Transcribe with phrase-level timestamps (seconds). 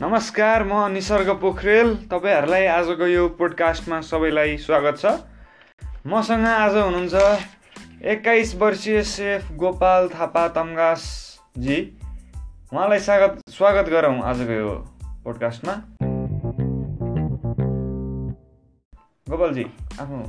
[0.00, 5.06] नमस्कार म निसर्ग पोखरेल। तपाईँहरूलाई आजको यो पोडकास्टमा सबैलाई स्वागत छ।
[6.08, 7.14] मसँग आज हुनुहुन्छ
[8.08, 11.76] एक्काइस वर्षीय सेफ गोपाल थापा तम्गासजी।
[12.72, 14.72] उहाँलाई स्वागत स्वागत गरौँ आजको यो
[15.24, 15.74] पोडकास्टमा
[19.26, 19.64] गोपालजी
[20.00, 20.20] आफ्नो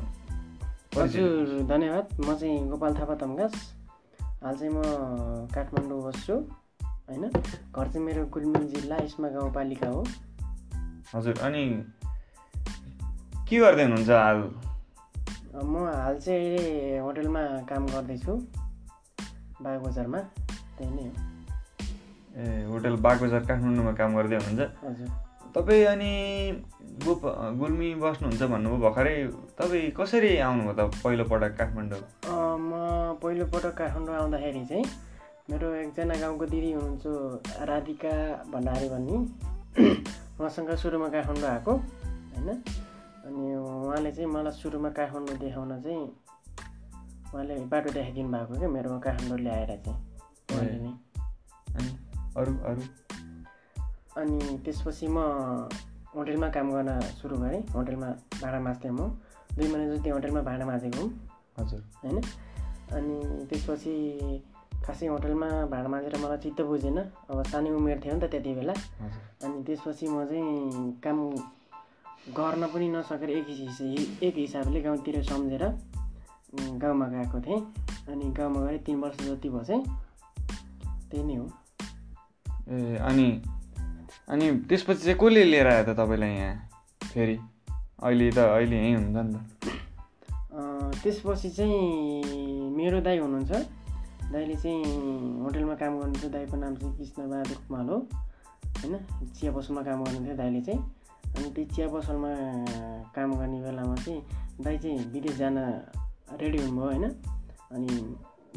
[0.99, 3.55] हजुर धन्यवाद। म चाहिँ गोपाल थापा तम्गास।
[4.43, 6.35] हाल चाहिँ म काठमाडौँ बस्छु।
[7.09, 7.23] होइन?
[7.27, 10.03] घर चाहिँ मेरो गुल्मी जिल्ला इस्मा गाउँपालिका हो।
[11.15, 11.63] हजुर अनि
[13.49, 14.39] के गर्दै हुनुहुन्छ हाल?
[15.65, 18.33] म हाल चाहिँ अहिले होटलमा काम गर्दैछु
[19.61, 20.19] बागबजारमा
[20.77, 21.13] त्यही नै हो।
[22.37, 24.61] ए होटल बागबजार काठमाडौँमा काम गर्दै हुनुहुन्छ?
[24.85, 25.09] हजुर।
[25.55, 26.11] तपाईँ अनि
[27.03, 27.21] गोप
[27.59, 29.15] गुल्मी बस्नुहुन्छ भन्नुभयो भर्खरै
[29.59, 32.01] तपाईँ कसरी आउनुभयो त पहिलोपटक काठमाडौँ?
[32.67, 32.71] म
[33.23, 34.85] पहिलोपटक काठमाडौँ आउँदाखेरि चाहिँ
[35.51, 37.03] मेरो एकजना गाउँको दिदी हुनुहुन्छ
[37.61, 38.11] राधिका
[38.51, 39.17] भण्डारी भन्ने।
[40.39, 42.49] उहाँसँग सुरुमा काठमाडौँ आएको होइन?
[43.25, 45.99] अनि उहाँले चाहिँ मलाई सुरुमा काठमाडौँ देखाउन चाहिँ
[47.33, 49.97] उहाँले बाटो देखाइदिनु भएको क्या मेरो काठमाडौँ ल्याएर चाहिँ।
[50.51, 50.93] उहाँले नै।
[51.75, 51.91] अनि
[52.37, 52.81] अरू अरू?
[54.17, 55.17] अनि त्यसपछि म
[56.15, 58.07] होटेलमा काम गर्न सुरु गरेँ। होटेलमा
[58.41, 59.07] भाँडा माझ्थेँ म।
[59.55, 62.21] दुई महिना जति होटेलमा भाँडा माझेको हुँ। हजुर। होइन?
[62.91, 63.93] अनि त्यसपछि
[64.85, 66.97] खासै होटलमा भाँडा माझेर मलाई चित्त बुझेन।
[67.29, 68.73] अब सानै उमेर थियो नि त त्यति बेला।
[69.43, 71.17] अनि त्यसपछि म चाहिँ काम
[72.37, 73.47] गर्न पनि नसकेर एक
[74.23, 77.61] एक हिसाबले गाउँतिर सम्झेर उम्, गाउँमा गएको थिएँ।
[78.09, 79.83] अनि गाउँमा गएँ तिन वर्ष जति भयो चाहिँ
[81.09, 81.45] त्यही नै हो।
[82.69, 83.27] ए अनि
[84.29, 86.55] अनि त्यसपछि चाहिँ कसले लिएर आयो त तपाईँलाई यहाँ
[87.13, 87.37] फेरि?
[88.03, 89.39] अहिले त अहिले यहीँ हुन्छ नि त।
[91.01, 93.51] त्यसपछि चाहिँ मेरो दाई हुनुहुन्छ।
[94.31, 94.79] दाईले चाहिँ
[95.43, 97.97] होटेलमा काम गर्नुहुन्थ्यो दाईको नाम चाहिँ कृष्णबहादुर कुमाल हो।
[98.79, 98.95] होइन?
[99.35, 100.79] चिया पसलमा काम गर्नुहुन्थ्यो दाईले चाहिँ।
[101.35, 102.31] अनि त्यो चिया पसलमा
[103.15, 104.21] काम गर्ने बेलामा चाहिँ
[104.61, 105.57] दाई चाहिँ विदेश जान
[106.41, 107.03] रेडी हुनुभयो होइन?
[107.71, 107.87] अनि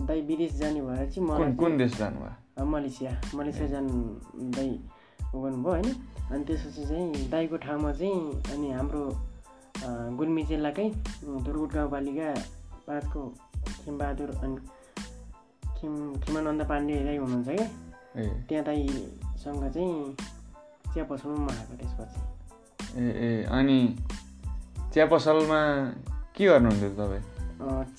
[0.07, 2.65] दाई विदेश जाने भएर चाहिँ मलाई कुन देश जानुभयो?
[2.65, 3.91] मलेसिया। मलेसिया जानु
[4.55, 4.71] दाई
[5.35, 5.89] गर्नुभयो होइन?
[6.31, 9.03] अनि त्यसपछि चाहिँ दाईको ठाउँमा चाहिँ अनि हाम्रो
[10.19, 10.89] गुल्मी जिल्लाकै
[11.45, 12.29] दुर्गुट गाउँपालिका
[12.87, 13.21] पाँचको
[13.85, 14.57] खिमबहादुर अनि
[15.85, 17.69] खिम खिमानन्द पाण्डे दाई हुनुहुन्छ क्या?
[18.17, 20.17] ए। त्यहाँ दाईसँग चाहिँ
[20.93, 22.19] चिया पसलमा आएको त्यसपछि।
[22.97, 23.79] ए ए अनि
[24.93, 25.61] चिया पसलमा
[26.37, 27.23] के गर्नुहुन्थ्यो तपाईँ?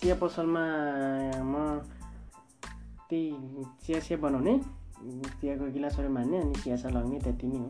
[0.02, 0.64] चिया पसलमा
[1.46, 1.54] म
[3.10, 3.24] त्यही
[3.86, 4.54] चिया चिया बनाउने
[5.38, 7.70] चियाको गिलासहरू मान्ने अनि चिया सा लगाउने त्यति नै हो।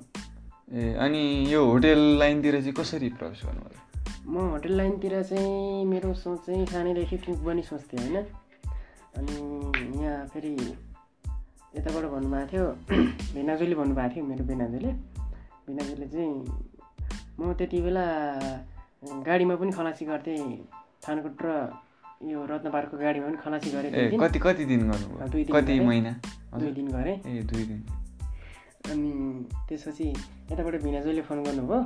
[0.71, 3.81] ए अनि यो होटेल लाइनतिर चाहिँ कसरी प्रवेश गर्नुभयो?
[4.31, 8.25] म होटेल लाइनतिर चाहिँ मेरो सोच चाहिँ सानैदेखि कुक पनि सोच्थेँ होइन?
[9.15, 9.35] अनि
[10.33, 10.51] फेरि
[11.77, 12.65] यताबाट भन्नुभएको थियो
[13.35, 14.91] भेनाजुले भन्नुभएको थियो मेरो बेनाजुले
[15.67, 16.33] बेनाजुले चाहिँ
[17.39, 18.05] म त्यति बेला
[19.27, 20.39] गाडीमा पनि खलासी गर्थेँ।
[21.07, 21.49] थानकोट र
[22.31, 25.53] यो रत्न पार्कको गाडीमा पनि खलासी गरेँ कति कति दिन गर्नुभयो?
[25.53, 26.11] कति। महिना?
[26.57, 27.81] दुई दिन गरेँ। ए दुई दिन
[28.91, 29.11] अनि
[29.67, 30.07] त्यसपछि
[30.51, 31.79] यताबाट भिनाजुले फोन गर्नुभयो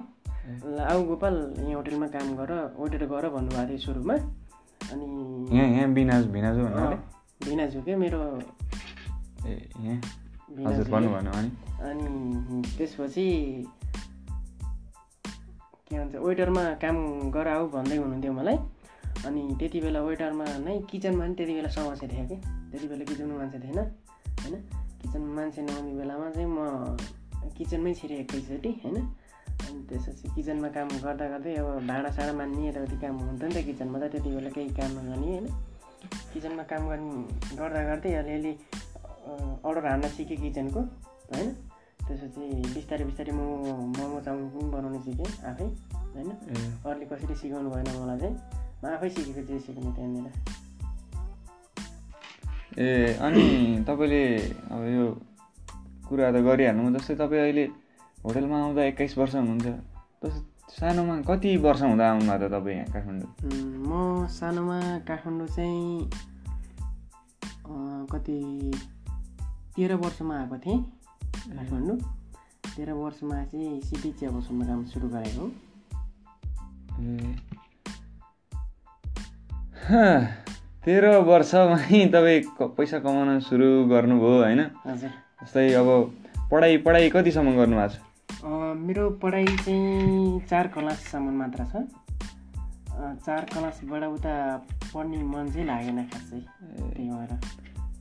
[0.75, 4.15] ल आऊ गोपाल यहाँ होटेलमा काम गर वेटर गर भन्नुभएको थियो सुरुमा।
[4.91, 5.07] अनि
[5.57, 6.97] यहाँ यहाँ बिनाज भिनाजु भन्नाले
[7.41, 8.21] भिनाजु के मेरो
[9.45, 9.99] ए
[10.59, 11.51] हजुर अनि
[11.81, 13.25] अनि त्यसपछि
[15.85, 16.97] के भन्छ वेटरमा काम
[17.31, 18.57] गर आऊ भन्दै हुनुहुन्थ्यो मलाई
[19.25, 22.35] अनि त्यति बेला वेटरमा नै किचनमा पनि त्यति बेला समस्या थियो कि
[22.71, 24.55] त्यति बेला किचनमा मान्छे थिएन होइन
[25.01, 26.59] किचनमा मान्छे नआउने बेलामा चाहिँ म
[27.57, 33.17] किचनमै छिरेँ एकैचोटि होइन अनि त्यसपछि किचनमा काम गर्दा गर्दै अब भाँडासाँडा मान्ने यताउति काम
[33.21, 35.47] हुन्थ्यो नि त किचनमा त त्यति बेला केही काम नगर्ने होइन
[36.33, 38.53] किचनमा काम गर्ने गर्दा गर्दै अलिअलि
[39.67, 40.81] अर्डर हान्न सिकेँ किचनको
[41.31, 41.49] होइन?
[42.07, 42.43] त्यसपछि
[42.75, 43.41] बिस्तारै बिस्तारै म
[43.97, 45.67] मोमो चाउमिन पनि बनाउनु सिकेँ आफै
[46.13, 46.29] होइन?
[46.85, 48.35] अरूले कसरी सिकाउनु भएन मलाई चाहिँ
[48.81, 50.27] म आफै सिकेको जे सिक्ने त्यहाँनिर।
[52.79, 52.87] ए
[53.25, 53.43] अनि
[53.87, 54.23] तपाईँले
[54.73, 55.05] अब यो
[56.07, 57.65] कुरा त गरिहाल्नु जस्तै तपाईँ अहिले
[58.23, 59.67] होटेलमा आउँदा एक्काइस वर्ष हुनुहुन्छ।
[60.69, 63.29] सानोमा कति वर्ष हुँदा आउनुभएको त तपाईँ यहाँ काठमाडौँ?
[63.89, 66.11] म सानोमा काठमाडौँ चाहिँ
[68.11, 68.37] कति
[69.75, 70.79] तेह्र वर्षमा आएको थिएँ
[71.57, 71.97] काठमाडौँ।
[72.75, 75.45] तेह्र वर्षमा चाहिँ सिटी चिया बसमा काम सुरु गरेको।
[80.85, 82.43] तेह्र वर्षमै तपाईँ
[82.77, 84.63] पैसा कमाउन सुरु गर्नुभयो होइन?
[84.87, 85.89] जस्तै अब
[86.51, 88.08] पढाइ पढाइ कतिसम्म गर्नुभएको छ?
[88.43, 91.83] मेरो पढाइ चाहिँ चार क्लाससम्म मात्र छ।
[93.25, 94.33] चार क्लासबाट उता
[94.93, 97.33] पढ्ने मन चाहिँ लागेन खासै त्यही भएर।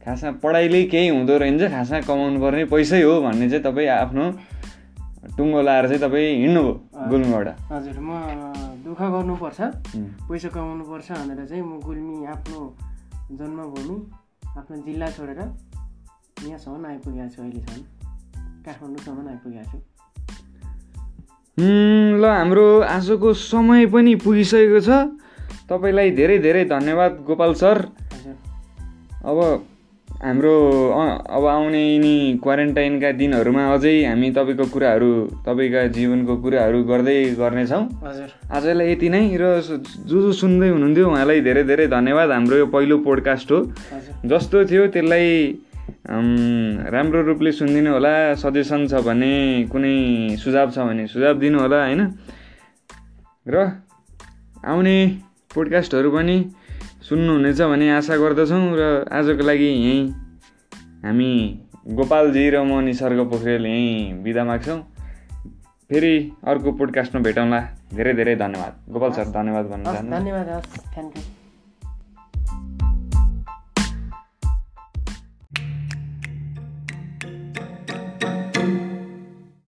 [0.05, 4.25] खासमा पढाइले केही हुँदो रहेछ खासमा कमाउनु पर्ने पैसै हो भन्ने चाहिँ तपाईँ आफ्नो
[5.37, 6.75] टुङ्गो लाएर चाहिँ तपाईँ हिँड्नुभयो
[7.11, 8.11] गुल्मीबाट। हजुर म
[8.87, 9.61] दुःख गर्नुपर्छ
[10.29, 12.59] पैसा कमाउनुपर्छ भनेर चाहिँ म गुल्मी आफ्नो
[13.39, 13.97] जन्मभूमि
[14.55, 15.41] आफ्नो जिल्ला छोडेर
[16.47, 17.83] यहाँसम्म आइपुगेको छु अहिलेसम्म।
[18.65, 19.98] काठमाडौँसम्म आइपुगेको छु।
[21.59, 24.91] ल हाम्रो आजको समय पनि पुगिसकेको छ।
[25.67, 27.79] तपाईँलाई धेरै धेरै धन्यवाद गोपाल सर।
[29.27, 29.39] अब
[30.09, 30.55] हाम्रो
[31.31, 35.11] अब आउने यिनी क्वारेन्टाइनका दिनहरूमा अझै हामी तपाईँको कुराहरू
[35.47, 39.45] तपाईँका जीवनको कुराहरू गर्दै गर्नेछौँ। हजुर। आजलाई यति नै र
[40.07, 43.59] जो जो सुन्दै हुनुहुन्थ्यो उहाँलाई धेरै धेरै धन्यवाद। हाम्रो यो पहिलो पोडकास्ट हो।
[44.27, 45.27] जस्तो थियो त्यसलाई
[46.95, 48.13] राम्रो रूपले सुनिदिनु होला
[48.43, 49.33] सजेसन छ भने
[49.73, 52.03] कुनै सुझाव छ भने सुझाव दिनु होला होइन?
[53.47, 53.57] र
[54.65, 54.97] आउने
[55.55, 56.37] पोडकास्टहरू पनि
[57.09, 60.03] सुन्नुहुनेछ भन्ने आशा गर्दछौँ र आजको लागि यहीँ
[61.05, 61.31] हामी
[61.97, 64.81] गोपालजी र म निसर्ग पोखरेल यहीँ बिदा माग्छौँ।
[65.91, 66.15] फेरि
[66.45, 67.61] अर्को पोडकास्टमा भेटौँला।
[67.97, 71.23] धेरै धेरै धन्यवाद। गोपाल सर धन्यवाद भन्न हस् चाहनु धन्यवाद हस् थ्याङ्क यू।